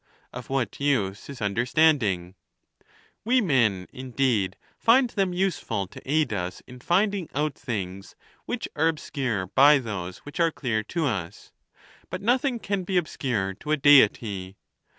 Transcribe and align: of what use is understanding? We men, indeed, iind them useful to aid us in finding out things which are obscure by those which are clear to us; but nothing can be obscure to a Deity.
of 0.33 0.49
what 0.49 0.79
use 0.79 1.29
is 1.29 1.43
understanding? 1.43 2.33
We 3.23 3.39
men, 3.39 3.85
indeed, 3.93 4.57
iind 4.87 5.11
them 5.13 5.31
useful 5.31 5.85
to 5.85 6.01
aid 6.11 6.33
us 6.33 6.59
in 6.65 6.79
finding 6.79 7.29
out 7.35 7.53
things 7.53 8.15
which 8.45 8.67
are 8.75 8.87
obscure 8.87 9.45
by 9.53 9.77
those 9.77 10.17
which 10.25 10.39
are 10.39 10.49
clear 10.49 10.81
to 10.85 11.05
us; 11.05 11.51
but 12.09 12.23
nothing 12.23 12.57
can 12.57 12.83
be 12.83 12.97
obscure 12.97 13.53
to 13.59 13.69
a 13.69 13.77
Deity. 13.77 14.57